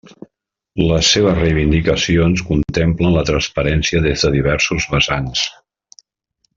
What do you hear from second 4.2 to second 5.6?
de diversos vessants.